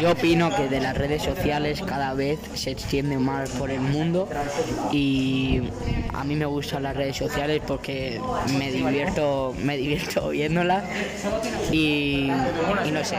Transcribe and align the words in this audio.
Yo 0.00 0.12
opino 0.12 0.54
que 0.54 0.68
de 0.68 0.80
las 0.80 0.96
redes 0.96 1.22
sociales 1.22 1.82
cada 1.86 2.14
vez 2.14 2.38
se 2.54 2.70
extiende 2.70 3.18
más 3.18 3.50
por 3.50 3.70
el 3.70 3.80
mundo 3.80 4.28
y 4.92 5.62
a 6.12 6.24
mí 6.24 6.34
me 6.36 6.46
gustan 6.46 6.82
las 6.82 6.96
redes 6.96 7.16
sociales 7.16 7.62
porque 7.66 8.20
me 8.58 8.70
divierto, 8.70 9.54
me 9.62 9.76
divierto 9.76 10.30
viéndolas 10.30 10.84
y, 11.70 12.30
y 12.84 12.90
no 12.90 13.04
sé. 13.04 13.18